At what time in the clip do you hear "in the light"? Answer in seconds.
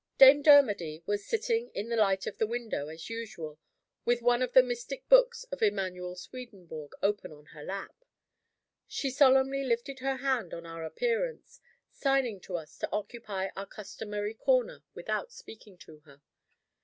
1.75-2.25